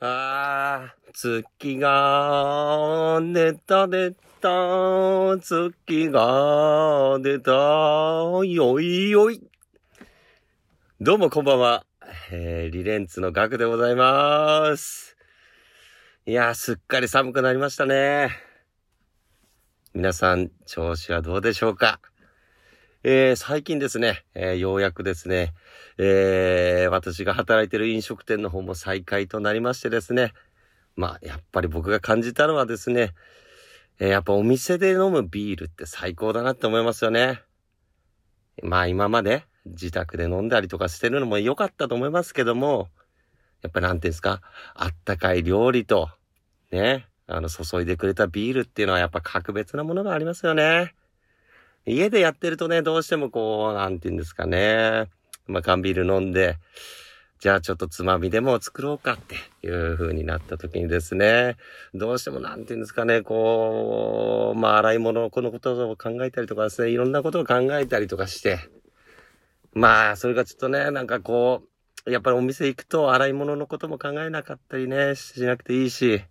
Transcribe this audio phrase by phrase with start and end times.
[0.00, 4.10] あー、月が出た出
[4.40, 9.40] た、月が出た、よいよい。
[11.00, 11.86] どうもこんばんは。
[12.32, 15.16] えー、リレンツのガクでございます。
[16.26, 18.30] いやー、すっかり寒くなりましたね。
[19.94, 22.00] 皆さん、調子はどうでしょうか？
[23.06, 25.52] えー、最近ですね、えーようやくですね、
[25.98, 30.32] えー、私が働いてる飲食店の方も再開となりましてですね、
[30.96, 33.12] まあ、やっぱり僕が感じたのはですね、
[34.00, 37.42] えやっぱお店で飲むビールって最高だなって思いますよね。
[38.62, 42.88] まあ今まで自宅で飲んだりとかしてるのも良かったと思いますけども、
[43.60, 44.40] やっぱなんていうんですか、
[44.74, 46.08] あったかい料理と、
[46.72, 50.94] ね、あの注いでくれたビールっていうのはやっぱ格別なものがありますよね。
[51.86, 55.08] 家でやってるとね、どうしてもこう、なんていうんですかね。
[55.46, 56.56] まあ、缶ビール飲んで、
[57.40, 59.34] じゃあちょっとつまみでも作ろうかって
[59.66, 61.56] いう風になった時にですね、
[61.92, 68.58] どうしてもなんていうんですかね、こう、まあ、洗い物、このことを考えたりとかですね、いろんなことを考えたりとかして、
[69.74, 71.64] まあ、それがちょっとね、なんかこ
[72.06, 76.24] う、やっぱりお店行くと洗い物のことも考えなかったりね、しなくていいし、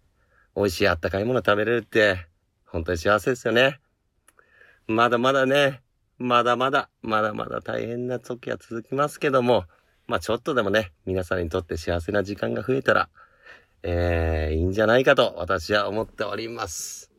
[0.56, 2.26] 美味しいあったかいもの食べれるって、
[2.66, 3.83] 本当に幸せですよね。
[4.88, 5.82] まだまだね、
[6.18, 9.64] まだまだ、まだまだ大変な時は続きますけども、
[10.08, 13.10] まあちょっとでもね、皆さんにとって幸せな時間が増えたら、
[13.84, 17.12] えー、いいんじゃないかと私は思っております。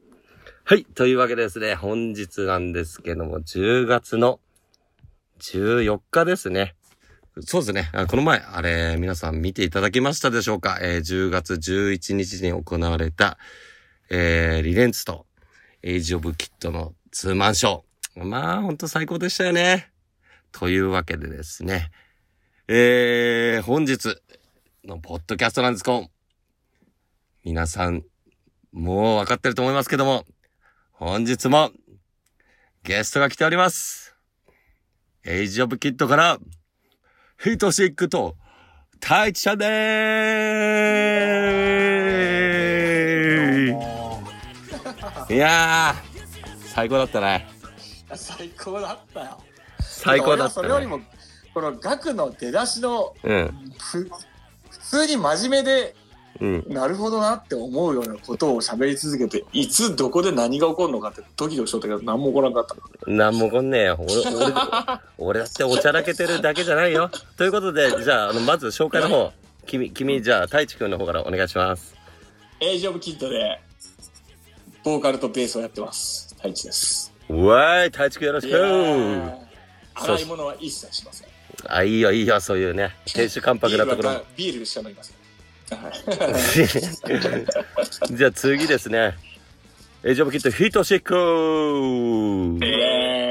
[0.65, 0.85] はい。
[0.85, 4.41] というわけでですね、本日なんですけども、10月の
[5.41, 6.75] 14日ですね。
[7.41, 7.91] そうですね。
[8.09, 10.79] この前、あれ、皆さん見ていただけましたでしょうか？
[10.81, 13.39] えー ?10 月11日に行われた、
[14.11, 15.27] えー、リレンツと
[15.83, 18.25] エイジオブキットのツーマンショー。
[18.25, 19.93] まあ、ほんと最高でしたよね。
[20.51, 21.93] というわけでですね。
[22.67, 24.21] えー、本日
[24.85, 26.09] のポッドキャストなんですけど、
[27.45, 28.03] 皆さん、
[28.73, 30.27] もう分かってると思いますけども、
[30.91, 31.71] 本日も
[32.83, 34.17] ゲストが来ております。
[35.25, 36.41] エイジオブキットから、
[37.39, 38.37] ヒートシックと、
[38.99, 39.69] タイチちゃんでー
[45.29, 46.14] すいやー、
[46.75, 47.47] 最高だったね。
[48.17, 49.39] 最高だったよ。
[49.81, 50.51] 最高だったね。
[50.51, 51.01] それよりも、
[51.55, 54.11] この額の出だしの、うん、ふ
[54.71, 55.95] 普通に真面目で、
[56.41, 56.65] うん。
[56.67, 63.11] なるほどなって思うようなことを喋り続けて、いつどこで何が起こるのかってドキドキしとったけど、何も起こらなかった。
[63.11, 63.99] なんもこんねえよ。
[64.01, 64.55] 俺、俺、
[65.19, 67.09] 俺だっておちゃらけてるだけじゃないよ。
[67.39, 69.33] ということで、じゃあ、あの、まず紹介の方、
[69.65, 71.95] 君、君、じゃあ、太一くんの方からお願いします。
[72.59, 73.61] エイジオブキットで、
[74.85, 76.35] ボーカルとベースをやってます。
[76.37, 77.11] 太一です。
[77.31, 79.35] うわーい、太一くんよろしくー
[79.95, 81.29] 洗い物は一切しません。
[81.67, 84.21] あ、いいよ、いいよ、そういうね、亭主関白なところも。
[84.37, 85.17] ビールしか飲みません。
[85.17, 85.93] はい
[88.15, 89.17] じゃあ次ですね。
[90.03, 91.17] エイジオブキットひとしくんえ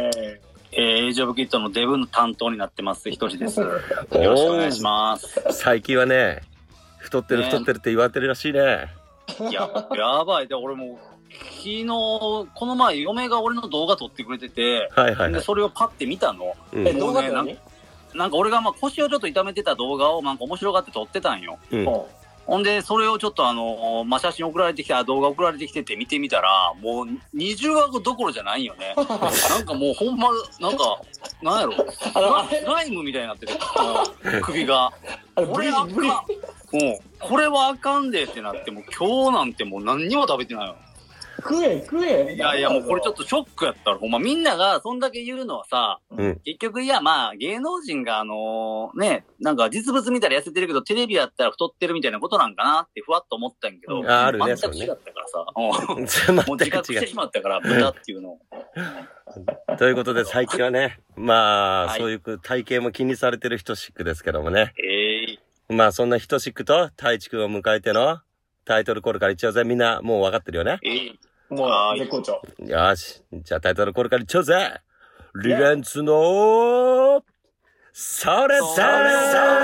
[0.09, 0.39] ー、
[0.71, 3.59] えー、エイジオブキットのデブの担当になってます、ひとしです。
[3.59, 3.69] よ
[4.11, 5.39] ろしくお願いします。
[5.51, 6.41] 最近はね、
[6.97, 8.87] 太ってるね太ってるって言われてるらしいね。
[9.51, 10.47] いや、やばい。
[10.47, 10.99] で、俺も、
[11.39, 15.41] 昨日、この前、嫁が俺の動画撮ってくれてて、で、はいはいはい。
[15.41, 16.53] それをパッて見たの。
[16.73, 17.57] うんえ、動画って何？
[18.13, 21.57] なんか俺がまあ腰をちょっと痛めてた動画をなんか面白がって撮ってたんよ。
[21.71, 22.09] うんも
[22.45, 28.93] ほんで、それをちょっとあのまあ、写真送られてきて、あ動画送られてきてて見てみたら、もう20話どころじゃないよね。
[29.49, 30.27] なんかもうほんま、
[30.59, 30.99] なんか、
[31.41, 32.13] なんやろ、ス
[32.65, 33.53] ライムみたいになってて、
[34.41, 34.87] 首が。
[34.87, 34.91] う、
[35.35, 35.93] あれこれあかん。
[35.93, 36.09] ブリ
[36.73, 36.99] ブリうん。
[37.21, 40.75] これはあかんでってなって、もう今日なんてもう何にも食べてないよ。
[41.43, 46.39] 食え食えいやいや、もうこれちょっとショックやったら、ほんまみんながそんだけ言うのはさ、うん。
[46.45, 55.45] 結局いやまあ芸能人があのね、なんか実物見たら痩せてるけど、テレビやったら太ってるみたいなことなんかなってふわっと思ったんやけど、ああるね全く違ったからさ、
[55.95, 57.15] うん全もう自覚してし。
[57.15, 58.39] まったから、豚っていうのを。
[59.77, 64.73] ということで最近はね、まあ、はいそういう体型も気にされてるヒトシックですけどもね。
[64.77, 65.39] ええ
[65.69, 68.19] まあそんなヒトシックと太一くんを迎えての
[68.65, 70.79] タイトルコールから一応ぜみんなもう分かってるよね。
[70.83, 71.13] ええ
[71.53, 72.41] もはいう絶好調。
[72.59, 73.23] よし。
[73.31, 74.81] じゃあタイトルコールから一応ぜ
[75.35, 77.23] リレンツの
[77.91, 79.62] それそれはい。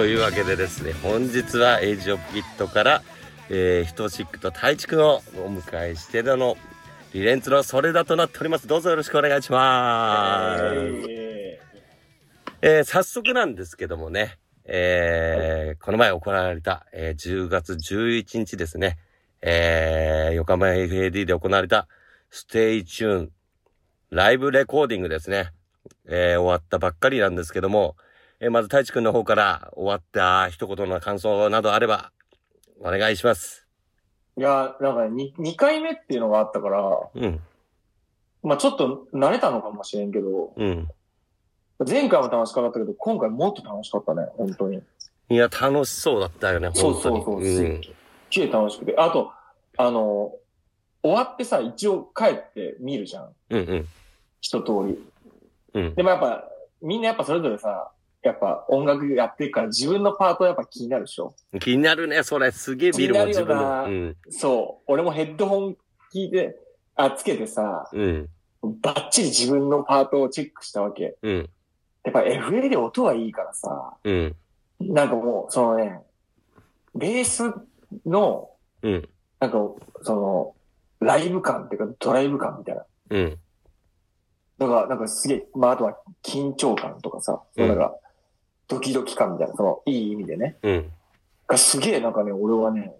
[0.00, 3.02] というわけでですね、本日はエイジオブキットから、
[3.50, 6.56] えー、ひとしくんと太一くんをお迎えしてのの、
[7.12, 8.66] リレンツのそれだとなっております。
[8.66, 10.62] どうぞよろしくお願いします。
[11.10, 11.60] え
[12.62, 18.96] えー早速なんですけどもね、えーこの前行われた、えー10月11日ですね、
[19.42, 21.88] えー横浜 FAD で行われた
[22.30, 23.32] Stay Tune
[24.08, 25.50] ライブレコーディングですね、
[26.08, 27.96] えー終わったばっかりなんですけども、
[28.42, 32.10] えーまず太一くんの方から終わった一言の感想などあれば、
[32.80, 33.66] お願いします。
[34.38, 37.40] ーいや、なんかね、2, 回目っていうのがあったから、うん、
[38.42, 40.88] まあちょっと慣れたのかもしれんけど、うん。
[41.86, 44.82] 前回も楽しかったけど、今回もっと楽しかったね、本当に。
[45.28, 46.94] いや、楽しそうだったよね、本当に。
[46.94, 47.80] そうそうそううん。
[48.30, 48.94] きれい楽しくて。
[48.96, 49.32] あと、
[49.76, 50.32] あの、
[51.02, 53.34] 終わってさ、一応帰って見るじゃん。
[53.50, 53.88] うん、うん。
[54.40, 54.98] 一通り。
[55.74, 56.48] うんでもやっぱ、
[56.80, 61.34] みんなやっぱそれぞれさ、やっぱ音楽やってるから自分のパートやっぱ気になるでしょ？
[61.58, 62.50] 気になるね、それ。
[62.50, 63.84] すげえ見るもん、自分の。
[63.84, 64.16] うん。
[64.30, 64.84] そう。
[64.92, 65.76] 俺もヘッドホン
[66.12, 66.58] 聞いて、
[66.96, 68.28] あ、つけてさ、うん。
[68.82, 71.16] バッチリ自分のパートをチェックしたわけ。
[71.22, 71.48] うん。
[72.04, 74.36] やっぱ FA で音はいいからさ、うん。
[74.80, 76.00] なんかもう、そのね、
[76.94, 77.54] ベース
[78.04, 78.50] の、
[78.82, 79.08] うん。
[79.38, 79.58] なんか、
[80.02, 80.54] その、
[81.00, 82.84] ライブ感っていうか、ドライブ感みたいな。
[83.10, 83.38] うん。
[84.58, 87.94] だから、なんかすげえ、まあ、あとは緊張感とかさ、そのなんか、
[88.70, 90.56] ドキドキ感みたいな、その、いい意味でね。
[90.62, 90.92] うん。
[91.46, 92.94] がすげえなんかね、俺はね、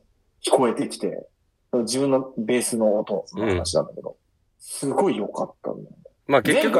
[0.44, 1.26] 聞こえてきて、
[1.72, 4.16] 自分のベースの音の話なんだけど、
[4.58, 5.96] すごい良かったんだよ。
[6.26, 6.76] まあ結局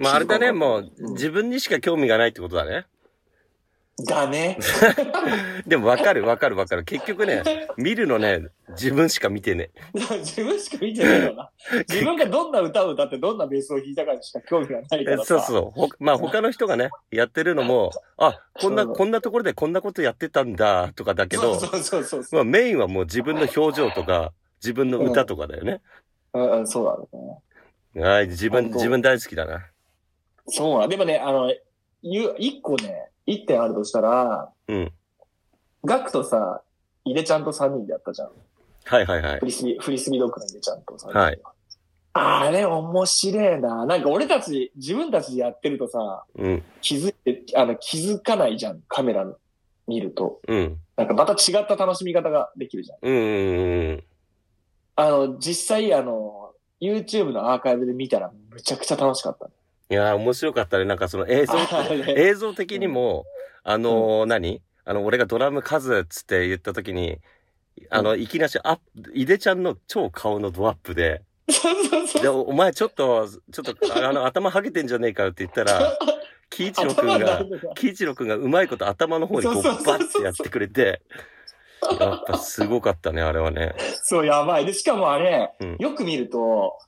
[0.00, 2.86] まああれだね、もう自分にしか興味がないってことだね。
[4.04, 4.58] だね。
[5.66, 6.84] でもわかるわかるわかる。
[6.84, 7.42] 結局ね、
[7.76, 9.70] 見るのね、自分しか見てね。
[9.92, 11.50] 自分しか見てないよな。
[11.88, 15.24] 自分がどんな歌を歌ってどんなベースを弾いたかにしか興味がないかえらさ。
[15.24, 15.80] そうそう。
[15.80, 22.24] ほまあ他の人がね、やってるのも、あ、こんな、こんなところでこんなことやってたんだ、とかだけど、そうそうそう。
[22.32, 25.80] まあメインはもう自分の表情とか、自分の歌とかだよね。
[26.34, 27.08] うんうん、そう
[27.94, 28.08] だね。
[28.08, 29.66] はい、自分、自分大好きだな。
[30.46, 31.52] そうなんでもね、あの、
[32.02, 34.92] ゆ一個ね、一点あるとしたら、うん。
[35.84, 36.62] ガクとさ、
[37.04, 38.30] 井出ちゃんと三人でやったじゃん。
[38.84, 39.46] はいはいはいフ。
[39.46, 41.18] リスビ、フリスビドッグの井出ちゃんと三人で。
[41.18, 41.40] はい。
[42.14, 43.84] あれ面白いな。
[43.84, 46.62] なんか俺たち、自分たちでやってるとさ、うん。
[46.80, 48.80] 気づいて、あの、気づかないじゃん。
[48.88, 49.26] カメラ
[49.86, 50.40] 見ると。
[50.48, 50.78] うん。
[50.96, 52.98] なんかまた違った楽しみ方ができるじゃん。
[53.02, 54.04] うんうんうん。
[54.96, 59.50] あの、実際あの、YouTube のアーカイブで見たらむちゃくちゃ楽しかった。
[59.90, 60.84] いやー、面白かったね。
[60.84, 61.54] なんかその映像、
[62.08, 63.24] 映像的にも、
[63.64, 64.62] あのー何？
[64.84, 67.18] あの、俺がドラム数っつって言った時に、
[67.90, 71.22] あの、いきなしアップ、井出ちゃんの超顔のドアップで。
[72.20, 73.76] で、おお前ちょっと、ちょっと、
[74.06, 75.98] あの、頭ハゲてんじゃねえかよって言ったら、
[76.50, 77.44] 喜一郎くんが
[77.74, 81.02] 喜一郎くんがうまいこと頭の方にこうバッてやってくれて、
[82.00, 83.74] やっぱすごかったね、あれはね。
[84.02, 84.66] そう、やばい。
[84.66, 86.78] で、しかもあれ、うんよく見ると、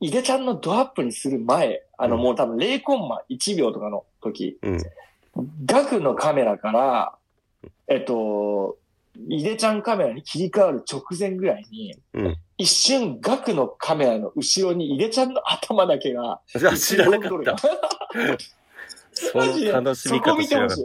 [0.00, 4.78] 井出ちゃんのドアップにする前、あの、うんもう多分0コンマ1秒とかの時、うん。
[5.66, 7.14] ガクのカメラから、
[7.88, 8.76] えっと、
[9.28, 16.40] 井出ちゃんカメラに切り替わる直前ぐらいに、うん一瞬ガクのカメラの後ろに井出ちゃんの頭だけが、
[16.78, 17.56] 知らなかった。
[19.12, 20.76] そマジでの楽しみ方知らなかっ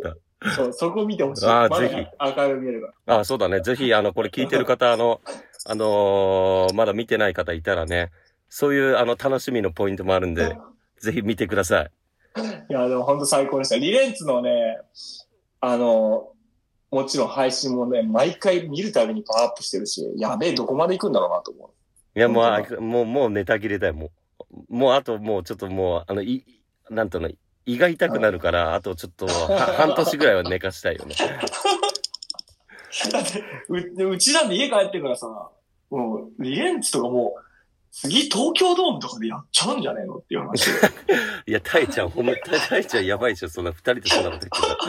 [0.42, 0.52] た。
[0.56, 1.46] そう、そこ見てほしい。
[1.46, 3.60] あーまだぜひアーカイブ見えるかあ、そうだね。
[3.60, 5.22] ぜひ、あの、これ聞いてる方、あの、
[5.66, 8.12] あのーまだ見てない方いたらね、
[8.50, 10.60] そういう、あの、楽しみのポイントもあるんで、ら。
[11.00, 11.92] ぜひ見てください。
[12.70, 13.78] いや、でも本当最高でした。
[13.78, 14.80] リレンツのね、
[15.62, 16.34] あの、
[16.92, 21.70] もちろん配信もね、毎回見るたびにパワーアップしてるし、やべえ、どこまで行くんだろうなと思う。
[22.18, 24.12] いや、もう本あ、もう、もうネタ切れだよ、も
[24.52, 24.76] う。
[24.76, 26.44] もう、あと、もう、ちょっともう、あの、い、
[26.90, 27.30] なんとの、
[27.66, 29.32] 胃が痛くなるから、あとちょっと、は
[29.78, 31.16] 半年ぐらいは寝かしたいよね。
[33.12, 35.28] だって、う、うちなんで家帰ってからさ、
[35.92, 37.49] もう、リレンツとかもう、
[37.92, 40.70] 次東京ドームとかでやっちゃうんじゃねえのっていう話。
[41.48, 42.34] いや、タイちゃん、ほんま、
[42.70, 44.84] タイちゃんやばいでしょ、そんな、二人でそんなこと言って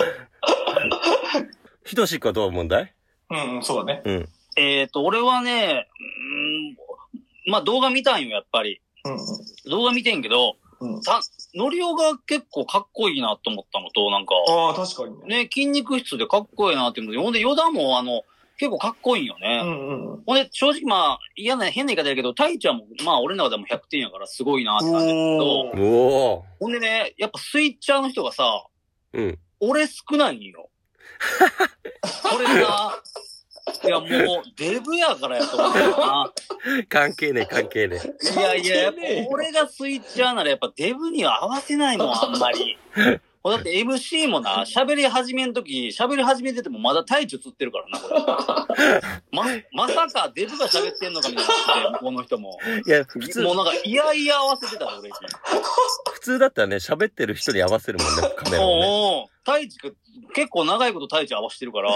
[0.60, 1.46] たら。
[1.84, 2.94] ひとしくはどう問題
[3.30, 4.02] うん、うん、そうだね。
[4.04, 4.28] うん。
[4.56, 8.80] えっ、と、俺はね、うーんまあ動画見たんよ、やっぱり。
[9.04, 10.94] うん、動画見てんけど、うん。
[10.96, 11.02] うん。
[11.02, 11.20] た、
[11.54, 15.44] ノリオが結構かっこいいなと思ったのと、なんか、ああ、確かにね。
[15.44, 18.22] ね、筋肉質でかっこいいなって思って、ほんで、ヨダもあの、
[18.60, 19.62] 結構かっこいいよね。
[19.64, 20.22] うん、うん。
[20.26, 28.66] ほんで、正直まあ、嫌な、変な言い方だけど、タイちゃんも、まあ、俺の中でも100点やからすごいなって感じだけど、ほんでね、やっぱスイッチャーの人がさ、
[29.14, 29.38] うん。
[29.60, 30.68] 俺少ないんよ。
[32.30, 33.02] これさ、
[33.82, 34.08] いやもう、
[34.58, 36.32] デブやからやと思うよな。
[36.90, 38.34] 関係ねえ、関係ねえ。
[38.34, 39.00] いやいや、やっぱ
[39.30, 42.78] 俺がスイッチャーならやっぱデブには合わせないもん、あんまり。
[43.42, 49.00] だって MC もな、喋り始めんとき、喋り始めててもまだ太一映ってるからな、これ。
[49.32, 52.58] ま、まさかデブが喋ってんのかみたいになこうの人も。
[52.86, 55.14] いや、普通、もうなんか、いやいや合わせてたで、俺に。
[56.12, 58.86] 普通だったらね、喋ってる人に合わせるもんね、カメラをね。
[58.86, 59.96] おうおう太一く
[60.34, 61.90] 結構長いこと太一合わせてるから、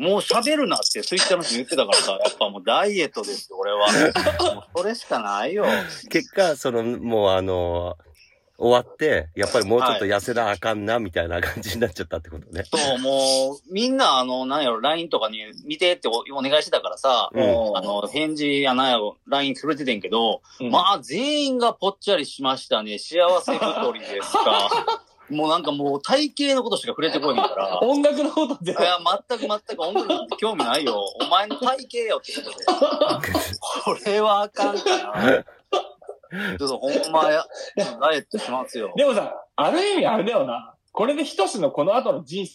[0.00, 3.88] もう喋るなってツイッターの人言ってたからさ、やっぱもうダイエットですよ、俺は。
[4.54, 5.66] もうそれしかないよ。
[6.08, 7.98] 結果、その、もうあの
[8.60, 12.64] 終わって、やっぱりもうちょっと痩せなあかんな、みたいな感じになっちゃったってことね。
[12.64, 17.42] そう、もう、みんな、あの、なんやろ、LINE とかに見てっておお願いしてたからさ、うん
[17.76, 22.98] あの、返事やなんやろ、LINE くれててんけど、うんまあ、全員がぽっちゃりしましたね。
[22.98, 24.68] 幸せ太りですか。
[25.30, 27.80] もうなんかもう体型のことしか触れてこいへんから。
[27.82, 28.74] 音楽のことでい。
[28.74, 28.98] や、
[29.28, 31.00] 全く全く音楽なんて興味ないよ。
[31.22, 32.64] お前の体型よってことで。
[33.84, 35.44] これはあかんかな。
[36.58, 37.44] ちょっとほんまや、
[38.00, 38.92] ダイエットしますよ。
[38.96, 40.74] でもさ、ある意味あれだよな。
[40.92, 42.46] これでひとしのこの後の人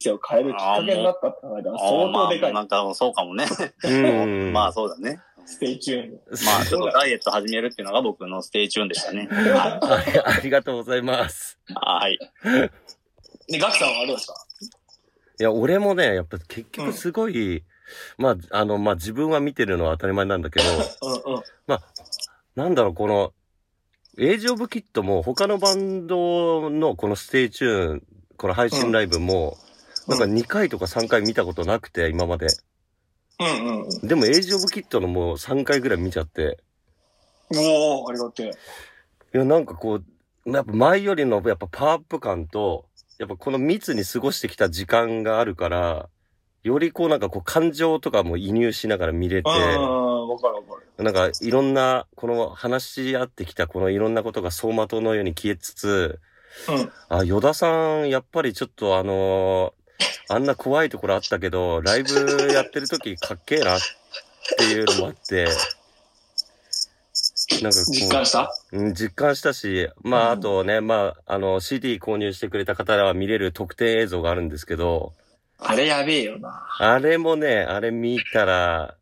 [0.00, 2.52] 生を変えるきっかけになったって考えたら相当でかい。
[2.52, 3.46] まあなんかそうかもね。
[3.84, 4.52] うん。
[4.54, 5.20] まあそうだね。
[5.46, 6.20] Stay Tune。
[6.46, 9.28] まあちょっとダイエット始めるっていうのが僕の Stay Tune でしたね。
[9.30, 11.58] はありありがとうございます。
[11.68, 11.74] い。
[11.74, 12.18] はい。
[13.48, 14.34] で、ガクさんはどうですか？
[15.40, 17.64] いや、俺もね、やっぱ結局すごい、
[18.16, 20.64] まあ、あの、まあ自分は見てるのは当たり前なんだけど、
[21.26, 21.42] うんうん。
[22.56, 23.32] なんだろう、この、
[24.16, 28.02] エイジオブキットも他のバンドのこの Stay Tune、
[28.36, 29.64] この配信ライブも、うん
[30.06, 32.48] なんか2回とか3回見たことなくて、今まで。
[33.40, 34.06] うんうん。
[34.06, 36.58] でもエイジオブキットのもう3回ぐらい見ちゃって、
[37.50, 39.36] おー、ありがてえ。
[39.36, 40.00] いや、なんかこ
[40.46, 42.86] う、やっぱ前よりのやっぱパワーアップ感と、
[43.18, 46.08] やっぱこの密に過ごしてきた時間があるから、
[46.62, 51.04] よりこうなんかこう感情とかも移入しながら見れて、うん、わかるわかる。
[51.04, 56.20] なんかいろんな、この話し合ってきたこのいろんなことが走馬灯のように消えつつ、
[56.68, 56.92] うん。
[57.08, 59.84] あ、ヨダさん、やっぱりちょっとあのー
[60.28, 63.80] あんな怖いところあったけど、ライブやってる時かっけえなっ
[64.58, 65.46] ていうのもあって、
[67.62, 68.50] なんか実感した？
[68.72, 75.12] うん、実感したし、まあ、うんあとね、まあ、あの、CD 購入してくれた方は見れる特典映像があるんですけど、
[75.58, 76.66] あれやべえよな。
[76.78, 78.96] あれもね、あれ見たら、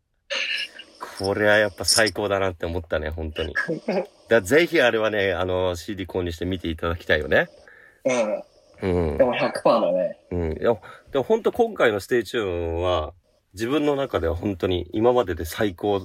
[1.19, 3.53] これはやっぱ最高だなって思ったね、本当に。
[4.29, 7.49] だぜひあれはね、あの、CD 購入して見ていただきたいよね。
[8.05, 9.09] うん。
[9.11, 9.23] うんで。
[9.23, 10.17] も100%だね。
[10.31, 10.51] うん。
[10.53, 10.75] いや、
[11.11, 13.13] でも本当今回のステイチューンは、
[13.53, 16.01] 自分の中では本当に今までで最高、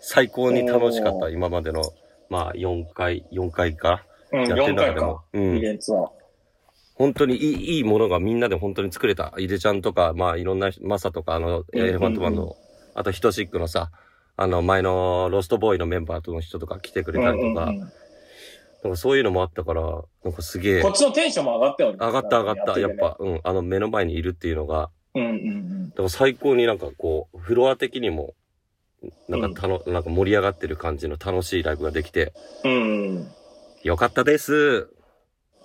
[0.00, 1.82] 最高に楽しかった、今までの、
[2.28, 4.04] まあ、4回、4回か？
[4.32, 5.20] うん、やってる4回か中でも。。
[5.32, 5.60] うんイ。
[5.60, 6.12] ベントは。
[6.94, 9.32] 本当にいい、いいものがみんなで本当に作れた。
[9.38, 12.54] 井出ちゃんとか、まあいろんな、マサとか、あの、エレファントマンの、
[12.94, 13.90] あとヒトシックのさ、
[14.36, 17.92] あの、前のロストボーイのメンバーとの人とか来てくれたりとか、うんうんうん
[18.82, 19.82] なんかそういうのもあったから、
[20.24, 21.98] なんかすげえ、こっちのテンションも上がったよね。
[22.00, 22.88] 上がった上がった、や。
[22.88, 28.34] っぱ、うん、あの目の前にいるっていうのが、うんうんだから最高になんかこう、フロア的にも、
[29.28, 32.32] なんかたの、なんか盛り上がってる感じの楽しいライブができて、
[32.64, 32.72] うん。
[32.72, 33.28] うん。
[33.84, 34.88] よかったです。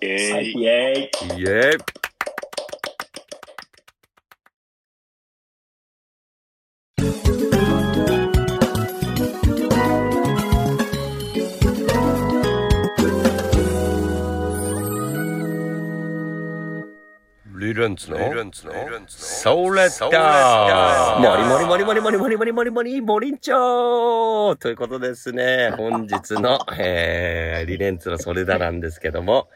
[0.02, 1.42] えはい、ーイェーイ。
[1.42, 2.07] イエーイ
[17.78, 25.70] リレンツのソレッタモリモリモリモリモリモリモリモリモリモリンチョーということですね。
[25.78, 29.48] 本日の、えー、リレンツのソレダなんですけども、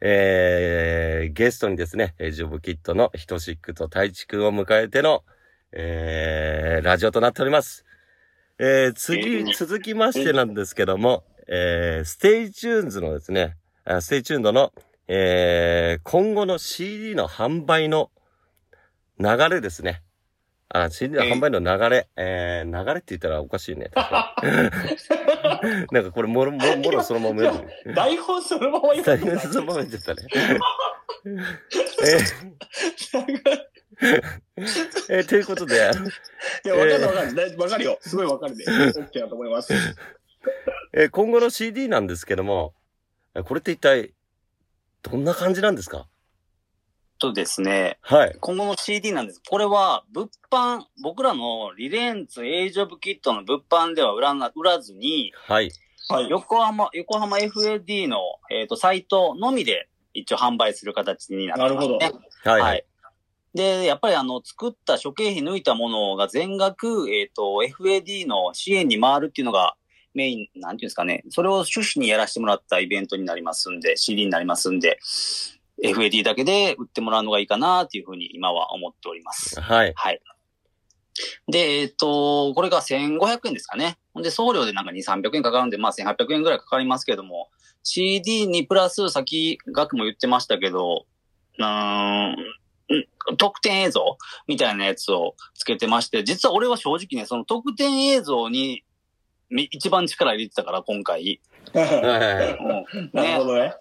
[0.00, 5.22] えー、ゲストにですね、ジオブキットのヒトシックと太一くんを迎えての、
[5.70, 7.84] えー、ラジオとなっております。
[8.58, 14.72] えー、次、続きましてなんですけども、えー、ステイチューンズのですね、あステイチューンドの、
[15.12, 18.12] えー、今後の CD の販売の
[19.18, 20.04] 流れですね。
[20.68, 23.90] あ、CD の販売の流れ、えー、流れって言ったらおかしいね。
[25.90, 27.92] なんかこれもろ、もろ、もろそのまま読む。
[27.92, 30.28] 台本そのまま言最う後そのまま言っちゃったね。
[31.24, 32.60] えー
[35.08, 35.78] えーということで、い
[36.68, 37.34] や、わかるわかる。
[37.34, 37.98] だわかるよ。
[38.00, 38.64] すごいわかるで。
[38.64, 39.74] オッケーだと思います。
[40.94, 42.74] えー今後の CD なんですけども、
[43.34, 44.14] えこれって一体、
[45.02, 46.06] どんな感じなんですか？
[47.18, 48.36] とですね、はい。
[48.40, 49.42] 今後の CD なんです。
[49.46, 55.70] これは、物販、僕らのリレンツ、エイジオブキットの物販では売らな、売らずに、はい。
[56.08, 56.30] はい。
[56.30, 58.18] 横浜、横浜 FAD の、
[58.50, 61.98] えっ、と、サイトのみで一応販売する形になってます、ね。
[61.98, 62.60] なるほはい。
[62.60, 62.84] ははい
[63.54, 63.56] い。
[63.56, 69.76] で、やっぱりあの、作った諸経費抜いたものが全額、えっ、と、FAD の支援に回るっていうのが、
[70.14, 74.98] メイン、なんていうんですかね、それを趣旨にやらせてもらったイベントになりますんで、CD になりますんで、
[75.82, 79.60] FAD だけで売ってもらうのがいいかなっていうふうに今は思っております。
[79.60, 79.92] はい。
[79.96, 80.20] はい。
[81.48, 83.98] で、えっ、と、これが1500円ですかね。
[84.14, 87.50] ほんで、送料でなんか2、300円かかるんで、まあ1800円ぐらいかかりますけども、
[87.82, 91.06] CD にプラス先額も言ってましたけど、
[91.58, 92.36] うーん、ん
[93.36, 98.89] 特典映像みたいなやつをつけてまして、実は俺は正直ね、その特典映像にみ
[99.50, 101.40] 一番力入れてたから、今回。
[101.74, 102.58] はいはい
[102.94, 103.74] うんなるほどね。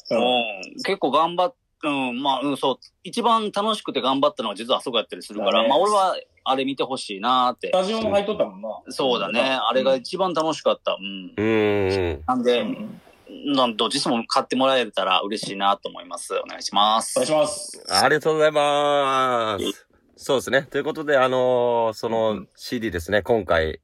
[0.86, 7.72] 結構頑張っ、うん、まあ、うん、そう、一番楽しくて頑張ったのは実はあそこやったりするから、まあ俺はあれ見てほしいなーってス。
[7.72, 8.70] タジオも入っとったもんな。
[8.90, 9.42] そうだね。
[9.42, 10.98] あれが一番楽しかった。
[11.00, 11.34] うん。
[11.38, 12.16] うーん。
[12.16, 13.02] うなんで、ん。
[13.46, 16.34] なんどっちも買ってもらえたら嬉しいなと思います。
[16.36, 17.28] お願いしますお願い。
[17.28, 17.84] します。
[17.88, 19.88] ありがとうございます。
[20.18, 20.64] そうですね。
[20.64, 23.80] ということで、あのーそうのん CD ですね、今回、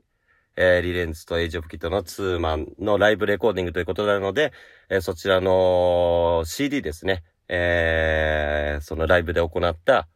[0.57, 4.53] えーリレンツとエイジオブキットのツーマンのライブレコーディングということなので、
[4.89, 10.07] えーそちらの CD ですね、えーそのライブで行った、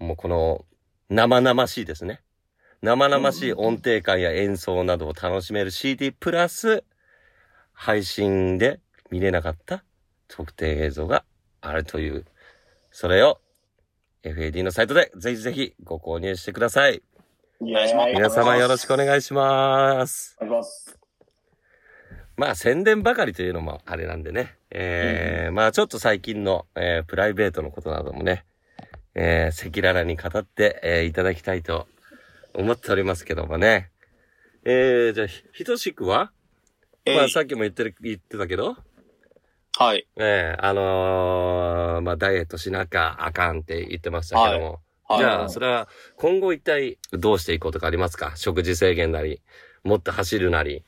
[0.00, 0.64] もうこの
[1.08, 2.20] 生々しいですね。
[2.82, 6.84] 生々しい音程感や演奏などを楽しめる CD プラス、
[7.72, 8.80] 配信で
[9.10, 9.84] 見れなかった
[10.28, 11.24] 特典映像が
[11.60, 12.24] あるという、
[12.90, 13.40] それを
[14.24, 17.02] FAD のサイトでぜひぜひご購入してください。
[17.60, 20.36] お願いします皆様よろしくおい願いします。
[20.40, 20.98] お願いします。
[22.36, 24.56] まあ宣伝ばかりというのもあれなんでね。
[24.70, 28.44] えーまあちょっと最近の、えープライベートのことなどもね、
[29.16, 31.88] えー赤裸々に語って、えーいただきたいと
[32.54, 33.90] 思っておりますけどもね。
[34.64, 36.30] えー、じゃあ、ひひとしくは、
[37.04, 38.76] えいまあさっきも言ってる、言ってたけど、
[39.76, 40.06] はい。
[40.16, 44.78] ええあのーまあダイエットしなきゃあかんって言ってましたけども、はい。
[45.16, 48.32] じゃあ、それは今後一体どうしていこうとかありますか？
[48.36, 49.40] 食事制限なり、
[49.84, 50.84] もっと走るなり。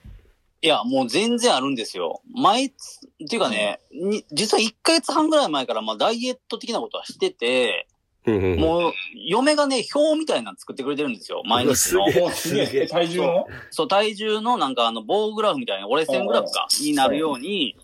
[0.62, 2.20] いや、もう全然あるんですよ。
[2.34, 7.86] 毎つ、っていうかね、に実は1ヶ月半ぐらい前から、まあ、ダイエット的なことはしてて、
[8.26, 8.92] もう、
[9.26, 11.40] 嫁がね、表みたいなの作ってくれてるんですよ。
[11.46, 12.04] 毎日の。
[12.88, 13.46] 体重の？
[13.70, 17.78] そう、体重のなんかあの棒グラフみたいな、折れ線グラフか、になるように、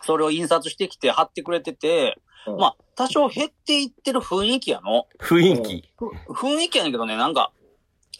[0.00, 5.06] それを印刷してきて貼ってくれてて、うんまあ、多少減っていってる雰囲気やの。
[5.18, 5.92] 雰囲気。
[5.96, 7.52] ふ雰囲気やねんけどね、なんか、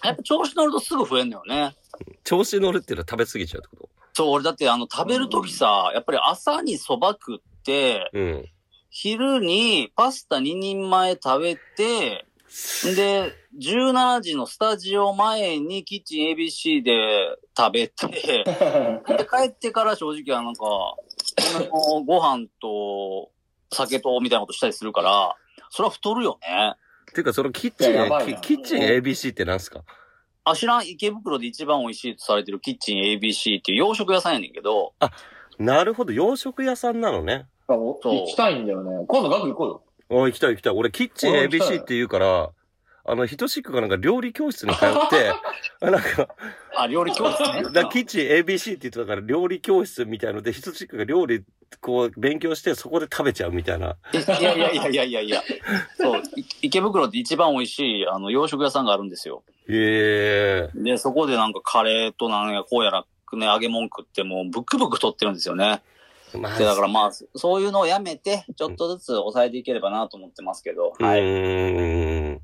[0.03, 1.75] やっぱ調子乗るとすぐ増えんのよね。
[2.25, 8.45] 調子乗るっていうのは食べ過ぎちゃうってこそう、俺だってあの、食べるときさ、やっぱり朝に蕎麦食って、とうん。
[8.91, 12.25] 昼にパスタ2人前食べて、
[12.91, 18.45] んで、17時のスタジオ前にキッチン ABC で食べて、
[19.07, 20.65] で、帰ってから正直はなんか、
[21.59, 23.31] 米のご飯と
[23.73, 25.37] 酒とみたいなことしたりするから、
[25.71, 26.75] それは太るよね。
[27.13, 29.83] ていうか、そのキッチン、キキッチン ABC って何すか？
[30.45, 34.95] あ、知らん、池袋で一番美味しいとされてるキッチン ABC っていう洋食屋さんやねんけど、
[35.59, 37.47] なるほど、洋食屋さんなのね。
[37.69, 37.99] 行
[38.29, 39.07] きたいんだよね。
[39.09, 39.83] 今度学行こうよ。
[40.09, 40.73] おい、行きたい行きたい。
[40.75, 42.51] 俺、キッチン ABC って言うから、
[43.09, 45.33] あの、ひとしくがなんか料理教室に通って、
[45.81, 46.29] あなんか、
[46.77, 47.63] あ、料理教室ね。
[47.73, 51.45] だキッチン ABC って言ってたから料理教室みたいので、ひとしくが料理、
[51.81, 53.97] こう、勉強してそこで食べちゃうみたいな。
[54.13, 55.43] いやいやいやいやいやいや。
[55.97, 59.45] そう、い池袋って一番美味しい、あの、洋食屋さんがあるんですよ。
[59.69, 60.71] へえ。
[60.75, 65.83] で、そこでなんかカレーとなんや、こうやら、ね、揚げ物食ってもうブクブク取ってるんですよね。
[66.35, 72.41] まあで、だからまあ、そういうのをやめて、ちょっとずつ抑えていければなと思ってますけど、うはい。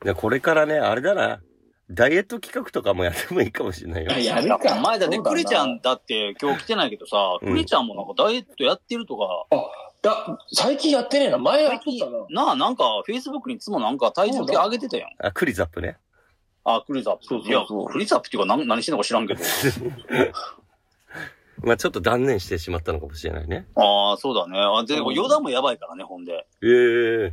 [0.00, 0.06] ーん。
[0.06, 1.40] で、これからね、あれだな。
[1.88, 4.10] ダイエット企画とかもやってもいいかもしれないよ。
[4.10, 9.46] いややるか前だって、そうだなクリちゃんだって今日来てないけどさ、うんクリちゃんもなんかダイエットやってるとか、
[10.02, 11.38] だ、最近やってねえな。
[11.38, 12.44] 前やっとったな。
[12.46, 15.10] なあ、なんか、フェイスブックにいつもなんか体重計上げてたやん。
[15.18, 15.96] あ、クリザップね。
[16.64, 17.24] あ、クリザップ。
[17.24, 19.40] そうそういやそう、クリザップっていうか何何してんのか知らんけど。
[21.62, 23.66] まあちょっと断念してしまったのかもしれないね。
[23.76, 24.58] ああ、そうだね。
[24.58, 26.46] あで、うんヨダもやばいからね、ほんで。
[26.62, 27.32] え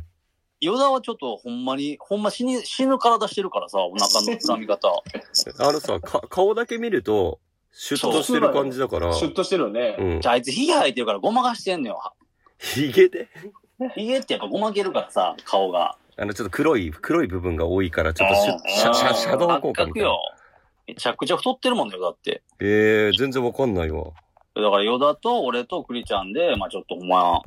[0.64, 4.88] ヨダはちょっとほんまに、ほんま死に、死ぬ体してるからさ、お腹の膨らみ方。
[5.60, 7.38] あのさ、か、顔だけ見ると、
[7.72, 9.12] シュッとしてる感じだから。
[9.12, 9.96] シュッとしてるよね。
[9.98, 10.28] うんじ。
[10.28, 12.00] ゃああいつヒゲ生えてるからごまかしてんのよ。
[12.58, 13.28] ヒゲで？
[13.96, 15.96] ヒゲってやっぱごまけるからさ、顔が。
[16.16, 20.08] あの、ちょっと黒い、黒い部分が多いから、ちょっとシュッ、シャ、シャ、シャドウ効果みたいな。
[20.08, 20.20] よ。
[20.86, 22.42] めちゃくちゃ太ってるもんね、だって。
[22.60, 24.04] ええ全然わかんないわ。
[24.54, 27.40] だからヨダと俺とクリちゃんで、まあちょっとほんま、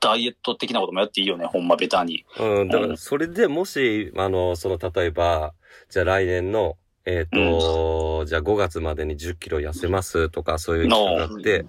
[0.00, 2.24] ダイエット的なこともやっていいよね、ほんまベタに。
[2.38, 5.52] うん、だから、それでもし、あの、その、例えば、
[5.90, 11.66] じゃあ来年の、えっ、と、じゃあ5月までに10キロ痩せますとか、そういう企画があって、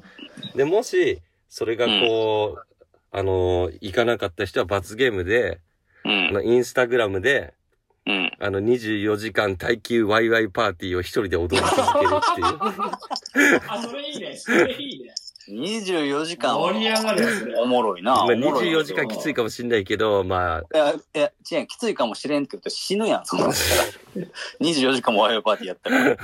[0.56, 5.60] で、もし、それがこう、あの、いかなかった人は罰ゲームで、
[6.06, 6.28] うん。
[6.30, 7.54] あのインスタグラムで、
[8.06, 8.32] うん。
[8.40, 13.62] あの、24時間耐久ワイワイパーティーを一人で踊り続けるっていう。
[13.70, 14.36] あ、それいいね。
[14.36, 15.14] それいいね。
[15.50, 17.56] 24時間は盛り上がるやつね。
[17.58, 18.14] おもろいな。
[18.14, 23.78] まあ、おもろい24時間きついかもしんないけど、まあ、いや、いや、違う、きついかもしれんけど、死ぬやん、そんなんし
[24.16, 24.28] たら。
[24.62, 26.18] 24時間もワイワイパーティーやったら。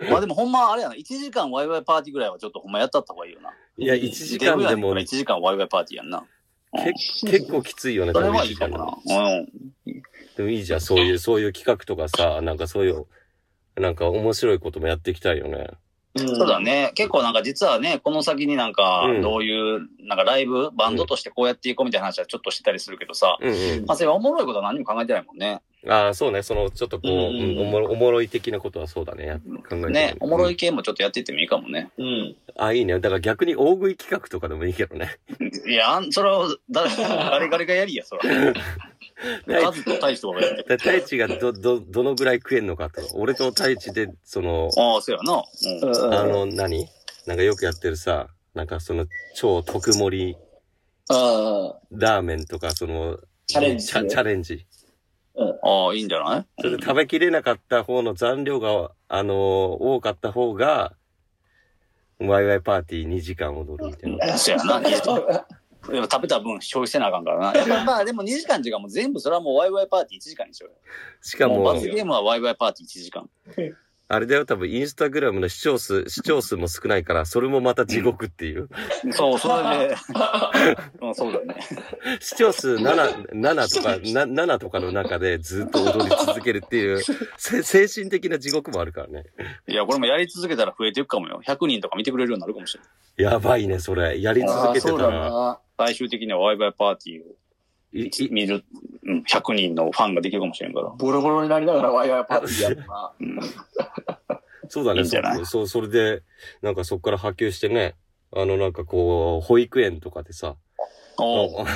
[0.10, 3.52] まあでもほんまあれやな、1時間ワイワイパーティーぐらいはちょっとほんまやったった方がいいよな。
[3.76, 6.24] いや、1時間でも1時間ワイワイパーティーやんな。
[6.72, 9.18] け結構きついよね、それはいいかもな。
[9.18, 9.48] うん。
[10.36, 13.06] でもいいじゃん、そういう、そういう企画とかさ、なんかそういう、
[13.76, 15.68] なんか面白いこともやっていきたいよね。
[16.16, 16.90] そうだね。
[16.94, 23.86] 結構なんか実はね、この先になんかうん、どういう、なんかライブ、バンドとしてこうやっていこうみたいな話はちょっとしてたりするけどさ、うんうん。
[23.86, 25.62] まあそれはおもろいことは何も考えてないもんね。
[25.88, 30.54] ああ、そうね、その、ちょっとこう、うんうんおもろおもろい的なことはそうだね、や考えてみね、おもろい。
[30.54, 31.90] い系もちょっとやっていってもいいかもね。
[31.96, 32.36] うん。
[32.56, 32.98] あ、いいね。
[32.98, 35.18] だから逆に大食い企画とかでもいいけどね。
[35.68, 38.22] いや、それは、誰、 ガリガリがやりや、それ。
[39.46, 43.02] 数と大とかがやってだ太一がど、ど、どのぐらい食えんのかと。
[43.14, 45.44] 俺と太一で、その、ああ、そうやな。
[46.06, 46.14] うん。
[46.14, 46.88] あの、何？
[47.26, 49.06] なんかよくやってるさ、なんかその、
[49.36, 50.36] 超特盛り
[51.10, 54.66] あラーメンとか、その、チャレンジチャレンジ。
[55.62, 56.46] ああ、いいんじゃない？
[56.60, 60.94] それで食べきれなかった方の残量が、あのー多かった方が、
[62.18, 64.38] ワイワイパーティー2時間踊るみたいな。
[64.38, 64.88] そうやな。
[64.88, 65.44] いやでも
[65.90, 67.54] 食べた分消費せなあかんからな。
[67.58, 70.76] やっぱまあでも2時間時間も全部それはもうワイワイパーティー1時間にしようよ。
[71.20, 73.28] しかももう罰、ゲームはワイワイパーティー1時間。
[74.12, 78.68] あれだよ、多分インスタグラムの視聴数、視聴数も少ないから、それもまた地獄っていう。
[79.12, 79.94] そう、それで。
[81.00, 81.54] うん、そうだね。
[82.18, 87.00] 視聴数7、7とか、 な7とかの中でずっと踊り続けるっていう、
[87.36, 89.26] せ精神的な地獄もあるからね。
[89.68, 91.40] いや、これもやり続けたら増えていくかもよ。
[91.46, 93.32] 100人とか見てくれるようになるかもしれない。
[93.32, 94.20] やばいね、それ。
[94.20, 98.64] やり続けてたら、最終的にはワイワイパーティーを見る、
[99.02, 100.90] うん、100人のファンができるかもしれんから。
[100.90, 103.12] ボロボロになりながらワイワイパーティーやるな。
[103.18, 103.40] うん。
[104.68, 105.46] そうだね、いいんじゃない？
[105.46, 106.22] そう、それで、
[106.60, 107.96] なんかそこから波及してね、
[108.30, 110.56] あの、なんかこう、保育園とかでさ、
[111.16, 111.22] あ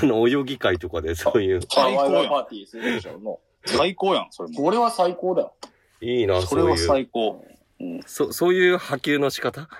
[0.02, 3.18] の、泳ぎ会とかでそういう、最高やんパーティーするでしょ。
[3.18, 4.62] も最高やん、それうも。
[4.64, 5.54] これは最高だよ。
[6.02, 6.76] いいな、それは。
[6.76, 7.42] 最高。
[7.80, 8.00] うん。
[8.04, 9.70] そ、そういう波及の仕方？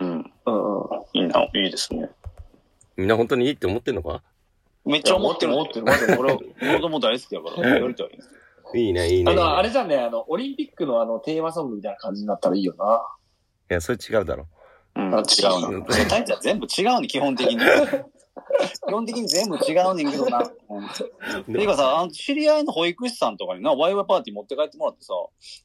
[0.00, 0.32] うん。
[0.46, 0.88] うんうん。
[1.14, 2.10] いいな、いいですね。
[2.96, 4.22] みんな本当にいいって思ってんのか？
[4.84, 5.54] めっちゃ思ってる。
[5.54, 5.82] 思ってる。
[5.84, 6.38] まず俺は。
[6.38, 6.44] 子
[6.80, 8.08] 供大好きやから、やりたい。
[8.74, 9.18] いいね、いいね。
[9.18, 13.06] いいねあの、あれじゃんね、あの、オリンピックのあの、テーマソングみたいな感じになったらいいよな。
[13.70, 14.46] いや、それ違うだろ。
[14.96, 15.86] うん、あ違ううんな。
[15.86, 17.58] タイツは全部違うね、基本的に。
[17.58, 20.38] 基本的に全部違うねんけどな。
[20.68, 20.88] うん。
[21.44, 25.14] ていうかさ、あの知り合いの保育士さんとかにな、ワイワイパーティー持って帰ってもらってさ、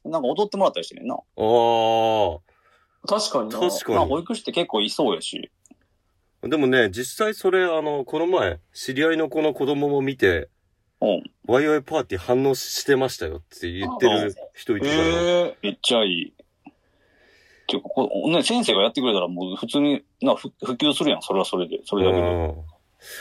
[0.04, 1.18] なんか踊ってもらったりしてねんな。
[1.36, 2.40] おー。
[3.06, 3.58] 確かにな。
[3.58, 5.50] 確かまあ保育士って結構いそうやし。
[6.42, 6.50] に。
[6.50, 10.48] でもね、実際それ、あの、この前、知り合いの子の子供も見て、
[11.00, 11.22] うん。
[11.46, 15.02] ワイワイパーティー反応してましたよって言ってる人いたから。
[15.02, 16.34] えめっちゃいい。
[17.66, 21.80] ていうかこうね、先生がやってくれたらもう普通にな普普及するやん、それはそれで。
[21.84, 22.22] それだけで。
[22.22, 22.54] うん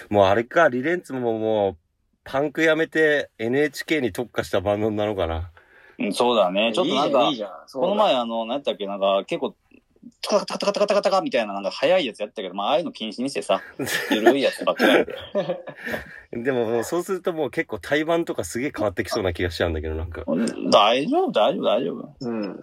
[0.10, 1.78] もうあれか、リレンツももう、
[2.24, 5.52] パンクやめて NHK に特化したバンドになのかな。
[5.98, 6.72] うん、そうだね。
[6.74, 7.52] ちょっとなんかいい、じゃん。
[7.72, 9.56] この前あの、なんやったっけ、なんか結構、
[10.22, 13.62] タカタカタカタカタカみたいななんか早いやつやったけど、まあああいうの禁止にしてさ、
[14.12, 15.16] ゆるいやつばっかりやで。
[16.44, 20.24] でもそうするともう結構対バンとかすげえ変わってきそうな気がしちゃうんだけど、なんか。
[20.72, 22.16] 大丈夫、大丈夫、大丈夫。
[22.22, 22.60] うん。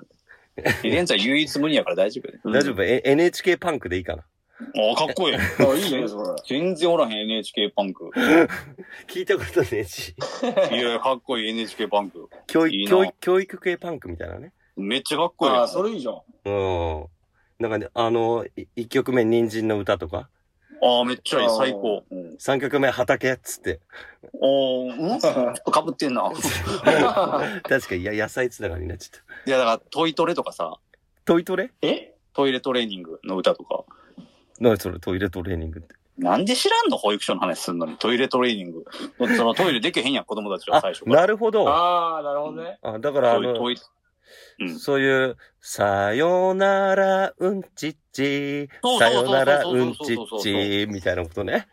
[0.83, 2.59] 現在唯一無二やから大丈夫やで。
[2.59, 4.25] 大丈夫、え ?NHK パンクでいいかな？
[4.79, 5.37] おかっこいい。
[5.37, 5.39] あ、
[5.75, 6.43] いいね、それ。
[6.49, 8.11] 全然おらへん NHK パンク。
[9.07, 10.15] 聞いたことねえし。
[10.71, 12.29] いやいや、かっこいい NHK パンク。
[12.47, 14.53] 教育、いいな教育、教育系パンクみたいなね。
[14.77, 15.63] めっちゃかっこいいやん。
[15.65, 16.15] あ、それいいじゃん。
[16.47, 17.07] うん。
[17.59, 20.29] なんかね、あの、い一曲目、人参の歌とか、
[20.83, 22.05] ああ、めっちゃいい、最高。
[22.11, 23.81] うん、三曲目、畑っつって。
[24.35, 25.19] おー、ん？
[25.21, 26.31] ちょっとかぶってんな。
[27.65, 29.51] 確かに、や、野菜つながりになっちゃった。
[29.51, 30.77] いや、だから、トイトレとかさ、
[31.25, 31.71] トイトレ？
[31.81, 32.15] え？
[32.35, 33.85] トイレトレーニングの歌とか。
[34.61, 35.95] 何それ、トイレトレーニングって。
[36.19, 36.99] なんで知らんの？
[36.99, 38.85] 保育所の話すんのに、トイレトレーニング。
[39.35, 41.21] そのトイレできへんやん、子供たちはあ最初、から。
[41.23, 41.67] なるほど。
[41.71, 42.79] あああ、なるほどね。
[43.01, 43.87] だから、あの、トイトイ
[44.61, 44.79] うん。
[44.79, 51.69] そういう、さよなら、うんちっち、さよなら、うんちっち、みたいなことね。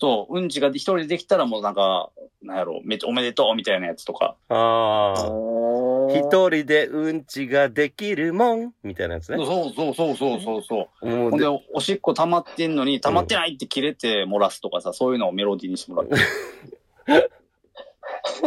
[0.00, 2.10] そう、うんちが一人でできたらもうなんか、
[2.42, 4.36] なんやろ、めっちゃおめでとうみたいなやつとか。
[4.48, 5.28] ああ。
[5.30, 9.38] お一人でうんちができるもん、みたいなやつね。
[9.38, 11.06] そうそうそうそうそうそう。
[11.08, 17.30] もうんで、おしっこ溜まってんのに、溜まってないって切れて漏らすとかさ、そういうのをメロディーにしてもらって。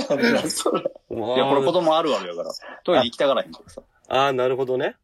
[0.09, 0.81] 何 それ。
[0.81, 0.83] い
[1.37, 2.51] や、これ子供あるあるやから。
[2.83, 3.81] トイレ行きたがらへんからさ。
[4.09, 4.95] ああ、なるほどね。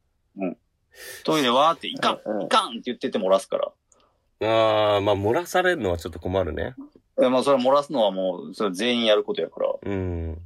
[1.23, 3.71] トイレわーって、いかん、うんいかんって言ってて漏らすから。
[4.41, 6.75] ああ、まあ、漏らされるのはちょっと困るね。
[7.19, 9.73] いや、まあ、それ漏らすのはもう、それ全員やることやから。
[9.81, 10.41] うん。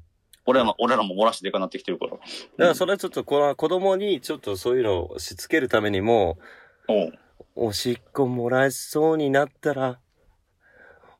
[0.45, 2.11] 俺らも、俺らも漏らしてでかなってきてるから。
[2.11, 2.23] だか
[2.57, 6.37] らそれはちょっとこの子供にちょっとそういうのをしつけるためにも、
[6.87, 7.13] おう
[7.55, 9.99] おしっこもらえそうになったら、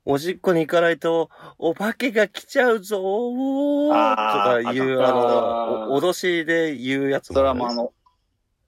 [0.09, 7.91] おしっこに行かないと、お化けが来ちゃうぞーとかいう、あの、お脅しで言うやつもそれはもうあの、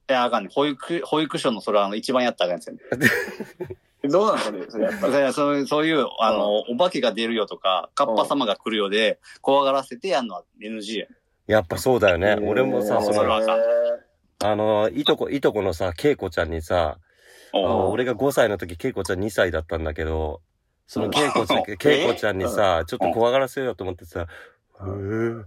[0.10, 0.50] いや、あかんね。
[0.54, 3.08] 保育、保育所のそれはあの、一番やったらあかんやつやね。
[4.10, 5.32] どうなんそれ、それやっぱ。
[5.32, 11.08] そうそういう、あの、お化けが出るよとか、カッパ様が来るよで、怖がらせてやんのは NG や。
[11.48, 12.36] やっぱそうだよね。
[12.36, 13.34] 俺もさ、ーその、
[14.44, 16.98] あの、いとこ、いとこのさ、けいこちゃんにさ、
[17.54, 20.42] 俺が5歳の時、けいこちゃん2歳だったんだけど、
[20.90, 24.26] そのうんけいこちゃん、けいこちゃんにさ、ちょっと怖がらせようと思ってさ、
[24.82, 25.46] へー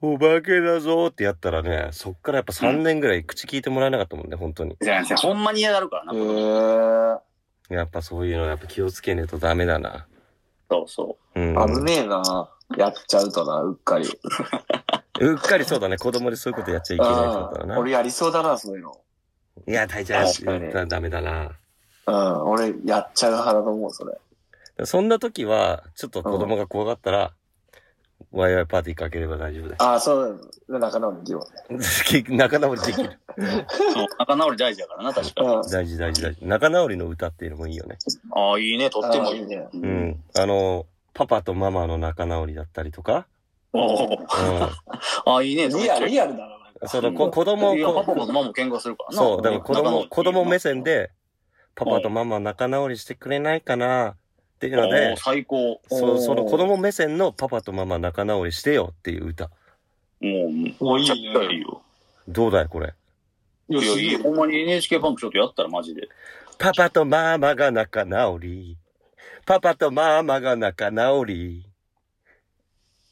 [0.00, 4.76] お化けだぞーってやったらね、そっからやっぱ3年ぐらい口聞いてもらえなかったもんね、本当に。
[4.80, 6.12] じゃあねほんまに嫌がるからな。
[6.12, 7.18] へー
[7.70, 10.08] やっぱそういうのやっぱ気をつけねえとダメだな。
[10.68, 11.54] そうそうん。
[11.54, 12.50] 危ねえな。
[12.76, 14.08] やっちゃうとな、うっかり。
[15.20, 15.98] うっかりそうだね。
[15.98, 17.74] 子供でそういうことやっちゃいけないことだな。
[17.74, 19.00] うん俺やりそうだな、そういうの。
[19.68, 21.52] いや、大ちゃんダメだな。
[22.06, 24.18] うん、俺やっちゃう派だと思う、それ。
[24.86, 27.32] そんな時は、ちょっと子供が怖がったら、
[28.32, 29.76] ワイワイパーティーかければ大丈夫だよ。
[29.78, 32.24] ああ、そう、仲直りできるわね。
[32.36, 33.18] 仲直りできる。
[33.36, 33.42] う。
[33.92, 35.48] そう仲直り大事やからな、確かに。
[35.48, 35.62] うん。
[35.62, 36.46] 大事大事大事。
[36.46, 37.98] 仲直りの歌っていうのもいいよね。
[38.32, 39.46] ああ、いいね、とってもいい。
[39.46, 39.68] ね。
[39.72, 39.86] うう。
[39.86, 40.24] ん。
[40.36, 43.26] あの、パパとママの仲直りだったりとか、
[43.72, 44.26] おーう
[45.26, 45.68] ああ、いいね。
[45.68, 46.86] リアル、リアルだな、なんか。
[46.86, 46.88] ん。
[46.88, 49.16] その、こ子供いや、パこパとママも喧嘩するからな。
[49.16, 51.10] そう、だから子供、子供目線で、
[51.74, 54.16] パパとママ仲直りしてくれないかな
[54.60, 55.80] っていうのおでー、最高。
[55.88, 59.48] そその子供目線のパパとママ仲直りしてよっていう歌。
[60.20, 61.82] もう、もういいよ。
[62.28, 62.92] どうだいこれ？
[63.70, 64.18] いや、いや。
[64.18, 66.10] ほんまに NHK バンクちょっとやったらマジで。
[66.58, 68.76] パパとママが仲直り。
[69.46, 71.64] パパとママが仲直り。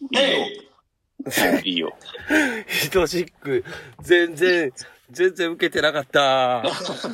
[0.03, 1.61] いいよ。
[1.65, 1.97] いいよ。
[2.69, 3.65] ひとしく、
[4.03, 4.71] 全然、
[5.11, 6.63] 全然受けてなかった。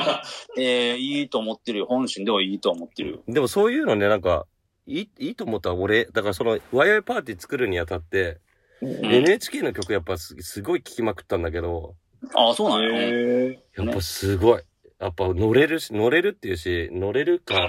[0.59, 1.87] えー、いいと思ってるよ。
[1.87, 3.23] 本心ではいいと思ってるよ。
[3.29, 4.47] でもそういうのね、なんか、
[4.87, 8.39] いい、いいと思ったら俺、だからその、ワイワイパーティー作るにあたって、
[8.83, 11.95] ん NHK の曲やっぱすすごい聴きまくったんだけど、
[12.35, 13.59] ああ、そうなんや。
[13.77, 14.63] やっぱすごい。
[14.99, 17.67] やっぱ乗れるし、乗れるっていうし、乗れるか、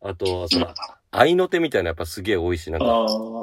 [0.00, 0.72] あとはその、
[1.10, 2.86] 合いの手みたいなやっぱすげえ多いし、なんか。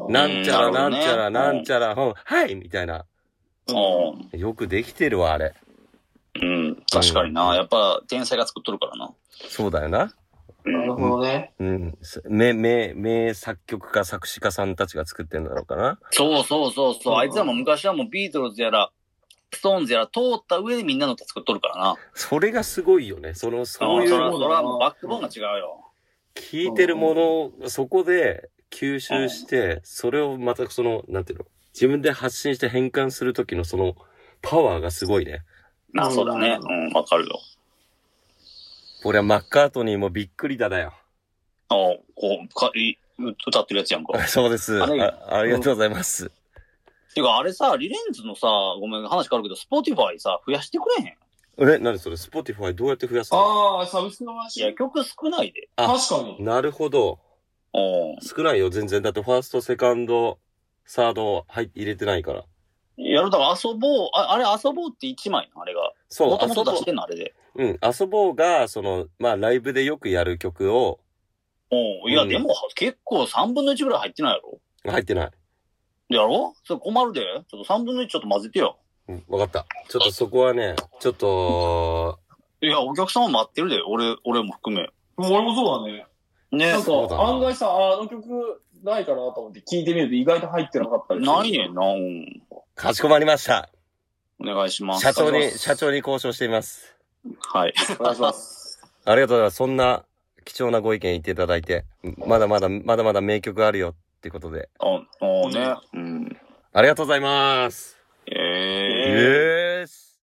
[0.09, 3.05] なんちゃらなんちゃらなんちゃら、うんはいみたいな。
[3.67, 5.53] うよくできてるわ、あれ。
[6.45, 6.49] ん。
[6.49, 6.83] うん。
[6.91, 7.55] 確かにな。
[7.55, 9.11] やっぱ、天才が作っとるからな。
[9.49, 10.13] そうだよな。
[10.65, 11.53] なるほどね。
[11.59, 11.97] うん。
[12.01, 15.99] す名、名、名作曲家、作詞家さんたちが作ってんだろうかな。
[16.11, 17.13] そうそうそうそう。
[17.13, 18.91] うんあいつらも昔はもうビートルズやら、
[19.53, 21.95] ストーンズやら通った上でみんなの歌作っとるからな。
[22.13, 23.33] それがすごいよね。
[23.33, 25.85] その、そういあそれは、う、それはもうバックボーンが違うよ。
[26.35, 33.95] 聞いてるもの、そこで吸収して、それをまたその、なんていうの、自分で発信して変換するときのその、
[34.41, 35.43] パワーがすごいね。
[35.95, 36.59] あ、そうだね。
[36.61, 37.39] うん、わかるよ。
[39.03, 40.93] 俺はマッカートニーもびっくりだだよ。
[41.69, 41.99] あこ
[42.43, 42.97] う、かい
[43.45, 44.17] 歌ってるやつやんか。
[44.27, 44.81] そうです。
[44.81, 46.31] あれあありがとうございます。
[47.13, 48.47] てか、あれさ、リレンズのさ、
[48.79, 51.17] ごめん、話変わるけど、スポティファイさ、増やしてくれへん？
[51.59, 52.17] え、何それ？
[52.17, 53.39] スポティファイどうやって増やすの？
[53.79, 55.69] ああ、サブスクのい話や、曲少ないで。
[55.75, 56.43] あ確かに。
[56.43, 57.19] なるほど。
[57.73, 58.17] うん。
[58.21, 59.01] 少ないよ、全然。
[59.01, 60.37] だってファースト、セカンド、
[60.85, 62.43] サード、はい、入れてないから。
[62.97, 64.09] やるだから遊ぼう。
[64.13, 65.93] ああれ遊ぼうって1枚なあれが。
[66.09, 67.35] そう、もともと出してんのあれで。
[67.55, 70.99] うん、遊ぼうが、その、まあ、ライブでよくやる曲を、
[71.71, 72.11] うん。
[72.11, 74.59] いや、うんでも、結構3分の1ぐらい入ってないやろ
[74.91, 75.31] 入ってない。
[76.09, 76.53] やろ？
[76.63, 77.21] それ困るで。
[77.21, 78.77] ちょっと3分の1ちょっと混ぜてよ。
[79.07, 79.65] うん、わかった。
[79.89, 82.19] ちょっとそこはね、ちょっと、
[82.61, 83.81] いや、お客さんも待ってるで。
[83.81, 84.89] 俺、俺も含め。
[85.17, 86.05] 俺もそうだね。
[86.51, 86.83] ねなん。
[86.83, 91.85] か、案外さ、ああの曲ないかなと思って聞いてみると意外と入ってなかったりするないねんな。
[91.87, 92.41] うん。
[92.77, 93.69] かしこまりました。
[94.39, 95.01] お願いします。
[95.01, 96.95] 社長に、社長に交渉しています。
[97.39, 97.73] はい。
[97.99, 98.79] お願いします。
[99.03, 99.55] ありがとうございます。
[99.57, 100.05] そんな
[100.45, 101.85] 貴重なご意見言っていただいて、
[102.27, 104.85] まだまだ、まだまだ名曲あるよってことで、あ、
[105.21, 105.75] あね。
[105.93, 106.37] うん。
[106.71, 107.97] ありがとうございます。
[108.27, 110.21] えイえエース。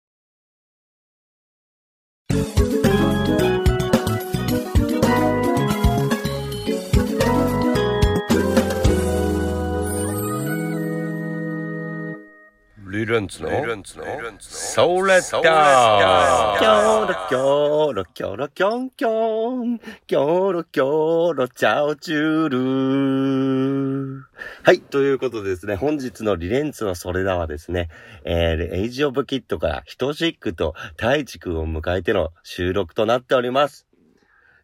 [13.07, 14.03] リレンツの、
[14.41, 24.25] それだキョロキョロキョロキョンキョン、キョロキョロチャオチュール
[24.61, 24.81] はい。
[24.81, 27.87] ということでですね、本日のリレンツのそれだはですね、
[28.25, 33.87] えー、エイジオブキットからヒトシックと太一くんを迎えての収録となっております。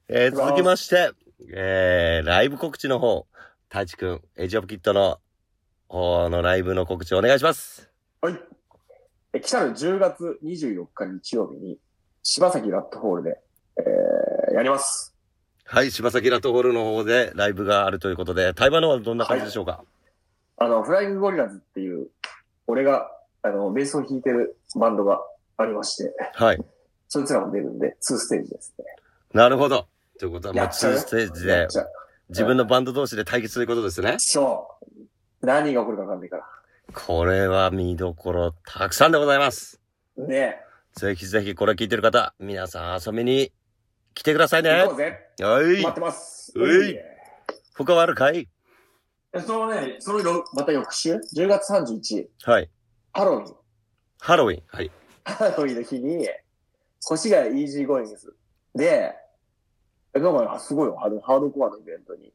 [0.09, 1.11] えー、続きまして、
[1.55, 3.25] えー、ライブ告知の方、
[3.69, 5.19] 太一くん、エイジオブキットの
[5.87, 7.92] このライブの告知お願いします。
[8.23, 8.39] はい。
[9.33, 11.77] え来たる10月24日日曜日に、
[12.21, 13.37] 柴崎ラットホールで、
[13.75, 15.13] えー、やります。
[15.65, 19.83] はい、柴崎ラットホールの方でライブがあるということで、対バの方はどんな感じでしょうか、
[20.55, 22.07] あの、フライングゴリラズっていう、
[22.65, 25.19] 俺が、あの、ベースを弾いてるバンドが
[25.57, 26.63] ありまして、はい。
[27.09, 28.85] そいつらも出るんで、2ステージですね。
[29.33, 29.85] なるほど。
[30.17, 31.67] ということは、もうやっちゃう2ステージで
[32.29, 34.15] 自分のバンド同士で対決ということですね。
[34.19, 34.69] そ
[35.41, 35.45] う。
[35.45, 36.45] 何が起こるかわかんないから。
[36.93, 39.81] これは見どころたくさんでございます。
[40.15, 40.57] ね
[40.95, 43.51] ぜひぜひこれ聞いてる方、皆さん遊びに
[44.13, 44.69] 来てくださいね。
[44.69, 44.85] は。
[44.85, 45.93] い待っ。
[45.93, 46.53] てます。
[46.55, 46.95] うい
[47.75, 48.47] 他はあるかい？
[49.33, 52.69] えそのね、そのよまた翌週、10月31日、はい。
[53.11, 53.55] ハロウィン。
[54.19, 54.63] ハロウィン。
[54.67, 54.91] はい。
[55.25, 56.27] ハロウィンの日に、
[57.11, 58.35] 越谷イージーゴイングス。
[58.75, 59.15] で、
[60.13, 62.31] え、どうも、すごいよ、ハードハードコアのイベントに。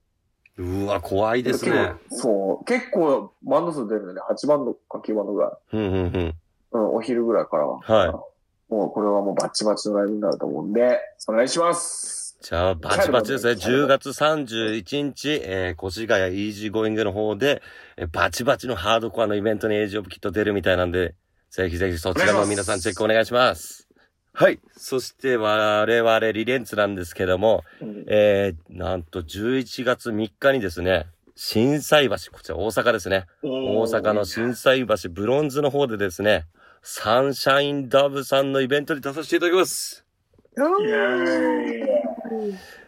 [0.58, 1.94] うわ、怖いですね。
[2.10, 5.76] そう、結構バンド数出るので、8バンドか9バンドぐらい。
[5.76, 6.34] うんうんうん。
[6.72, 7.80] うん、お昼ぐらいからは。
[7.80, 8.28] はい
[8.68, 12.36] もうこれはもうバッチバチのライブになると思うんで、お願いします。
[12.42, 13.52] じゃあ、バチバチですね。
[13.52, 17.62] 10月31日、えー、越谷イージーゴーイングの方で、
[17.96, 21.14] えーバチバチのハードコアのイベントにエイジオブキット出るみたいなんで、
[21.50, 23.87] ぜひぜひそちらの皆さんチェックお願いします。
[24.32, 24.60] はい。
[24.76, 33.26] そして我々リレンツなんですけども、うんえー、なんと11月3日にですね、震災橋、こちら大阪ですね。
[33.42, 36.46] 大阪の震災橋ブロンズの方でですね、
[36.82, 40.04] サンシャインダブさんのイベントに出させていただきます。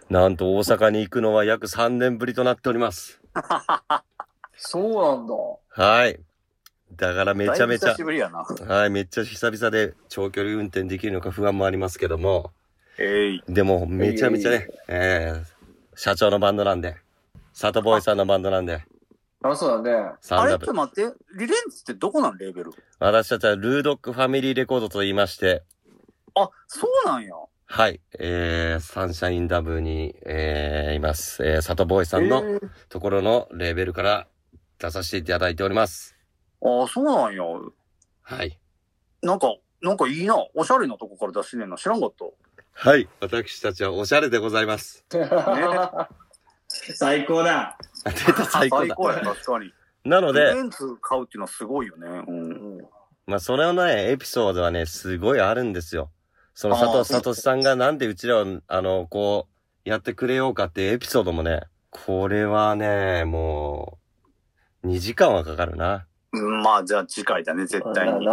[0.09, 3.21] なんと大阪に行くのは約3年ぶりとなっております。
[4.57, 5.35] そうなんだ。
[5.85, 6.19] はい。
[6.97, 7.95] だからめちゃめちゃ。
[8.67, 12.53] はい、めっちゃ久々で長距離運転できるのか不安もありますけども、
[12.99, 13.43] えい。
[13.49, 15.45] でもめちゃめちゃね、えー、
[15.95, 16.97] 社長のバンドなんで、
[17.53, 18.85] サトボーイさんのバンドなんで、
[19.43, 20.11] あ、そうだね。
[20.31, 22.73] あれっと待って、リレンツってどこなんレーベル？
[22.99, 25.63] 私たちはルードックファミリーレコードと言いまして、
[26.35, 27.35] あ、そうなんや。
[27.65, 31.43] はい、えー、サンシャインダブに、えー、います。
[31.47, 34.27] えー、サトボーイさんのえーところのレーベルから
[34.79, 36.17] 出させていただいております。
[36.63, 37.43] あ、そうなんや。
[38.23, 38.59] はい。
[39.23, 40.37] なんか、なんかいいな。
[40.55, 41.77] おしゃれなとこから出してんねんな。
[41.77, 42.25] 知らんかった。
[42.89, 43.09] はい。
[43.21, 45.05] 私たちはおしゃれでございます。
[46.69, 47.77] 最高だ。
[48.05, 48.87] あ出た最高だ。
[48.87, 49.73] 最高や、確かに。
[50.05, 52.07] なので、リレンツ買うっていうのはすごいよね。
[52.09, 52.51] うん。
[52.53, 52.89] うん
[53.27, 56.11] まあ、それのね、エピソードはね、すごいあるんですよ。
[56.55, 63.99] その佐藤聡さんがなんでうちらを、あの、こう、やってくれようかっていうエピソードもね、これはね、も
[64.83, 66.07] う、2時間はかかるな。
[66.33, 68.27] うんまあ、じゃあ次回だね、絶対に。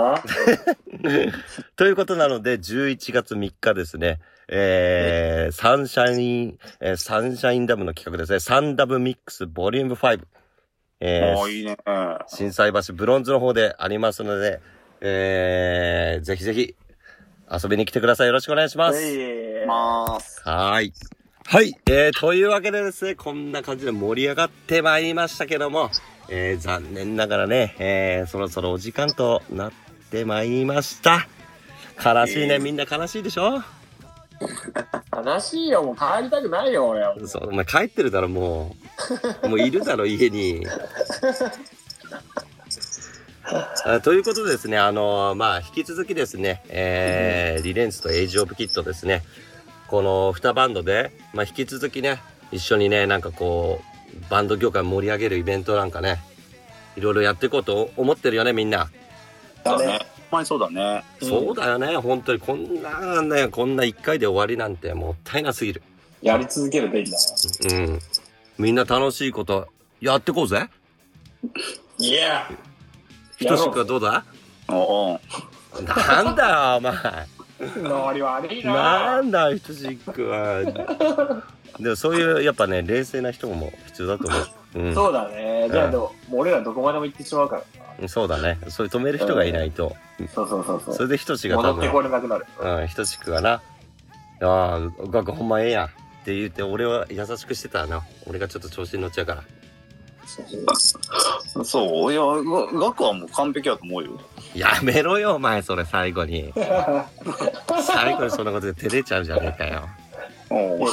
[1.75, 10.25] ということなので、11月3日ですね、えー、サンシャイン、えーサンシャインダムの企画ですね、サンダブミックスボリューム5。
[10.99, 11.77] えーああ、いいね。
[12.27, 14.59] 震災橋ブロンズの方でありますので、
[15.01, 16.75] えー、ぜひぜひ
[17.51, 18.27] 遊びに来てください。
[18.27, 18.99] よろしくお願いします。
[20.43, 20.93] はーい。
[21.45, 21.73] はい。
[21.89, 25.89] えー、というわけでですね、こんな感じで盛り上がってまいりましたけども、
[26.29, 29.71] えー、残念ながらね、えー、そろそろお時間となっ
[30.11, 31.27] てまいりました。
[32.03, 33.61] 悲しいね、えーみんな悲しいでしょ？
[35.25, 37.15] 悲しいよ、もう帰りたくないよ、俺は。
[37.25, 38.75] そう、お前帰ってるだろ、も
[39.43, 39.49] う。
[39.49, 40.65] もういるだろ、家に。
[43.85, 49.23] あということでですね、あのまあ、引き続きですね、えー、リレンスとエイジオブキットですね、
[49.87, 53.96] この2バンドで、まあ、引き続きね、一緒にね、なんかこう、
[54.29, 56.19] バンド業界盛り上げるイベントなんかね、
[56.95, 58.89] いろいろやっていこうと思ってるよね、みんな。
[59.63, 59.85] だね。
[59.87, 59.99] ほん
[60.31, 61.03] まにそうだね。
[61.21, 65.81] そうだよね、本当にこんなね、こんな1回で終わりなんてもったいなすぎる。
[66.21, 67.17] やり続けるべきだ。
[67.71, 67.99] うん。
[68.57, 69.67] みんな楽しいこと
[70.01, 70.67] やってこうぜ。
[71.99, 72.49] いや
[73.37, 74.23] ひとしくはどうだ？
[74.67, 75.19] おう
[75.83, 76.93] なんだよ、お前。
[77.81, 79.21] ノリ悪いなな。
[79.21, 81.43] んだよ、ひとしくは。
[81.79, 84.47] でもそういう、やっぱね、冷静な人も必要だと思う。
[84.79, 84.95] うん。
[84.95, 85.67] そうだね。
[85.71, 87.61] じゃあ、うんでももう俺らどこまでも行ってしまうか
[88.01, 88.59] らそうだね。
[88.67, 89.95] そういう止める人がいないと。
[90.19, 90.27] な。
[90.27, 90.95] そうそうそうそう。
[90.95, 92.45] それでひとしが多分、戻ってこれなくなる。
[92.59, 93.61] うん、ひとしくがな、あ
[94.41, 95.85] あ、ガクほんまええやん。
[95.87, 95.89] っ
[96.25, 98.03] て言って、俺は優しくしてたらな。
[98.27, 99.43] 俺がちょっと調子に乗っちゃうから。
[101.63, 102.11] そう。
[102.11, 104.19] いや、がガクはもう完璧だと思うよ。
[104.53, 106.53] やめろよ、お前、それ最後に。
[107.81, 109.87] 最後にそんなことで照れちゃうじゃねえかよ。
[110.49, 110.89] おう。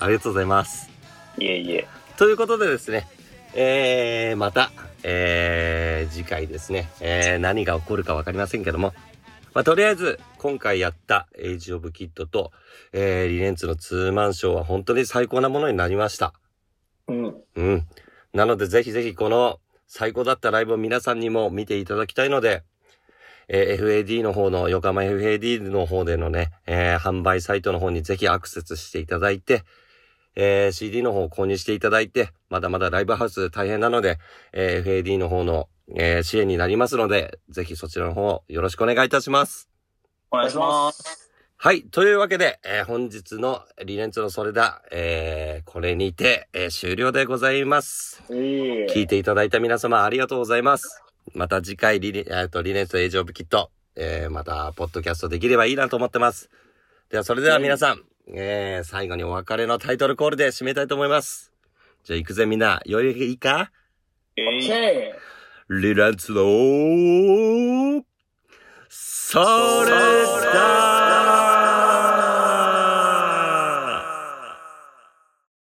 [0.00, 0.90] ありがとうございます。
[1.38, 1.86] いえいえ。
[2.16, 3.06] ということでですね、
[3.54, 4.72] えー、また、
[5.02, 8.94] えー、次回ですね、えー、何が起こるかわかりませんけども、
[9.52, 12.52] まあ、とりあえず、今回やったエイジオブキットと、
[12.92, 16.32] えー、リレンツのツーマンショーは本当に最高なものになりました。
[17.08, 17.34] うん。
[17.56, 17.86] うん。
[18.32, 22.62] なので、ぜひぜひこの最高だったライブを皆さんにも見ていただきたいので、
[23.48, 29.64] えー FAD の方の、横浜 FAD の方でのね、えー販売サイトの方にぜひアクセスしていただいて、
[30.36, 34.18] えー CD の方を購入していただいて、まだまだライブハウス大変なので、
[34.52, 39.68] えー FAD の方の、えー支援になりますので、ぜひそちらの方よろしくお願いいたします。
[40.30, 41.30] お願いします。
[41.56, 41.82] はい。
[41.82, 48.22] というわけで、えー本日のリレンツのそれだ、えーこれにて、えー終了でございます。
[48.30, 51.02] ええ聞いていただいた皆様ありがとうございます。
[51.34, 56.48] また次回リレ、えーと、リレンツエイジオブキット、えーまた、ポッドキャストできればいいなと思ってます。
[57.10, 61.52] では、それでは皆さん、えー最後にお別れのタイトルコールで締めたいと思います。
[62.04, 63.70] じゃあ行くぜみんな、よいいいか？
[64.38, 65.80] オッケー。
[65.80, 66.42] リレンツの、
[68.88, 69.38] そ
[69.84, 70.99] れ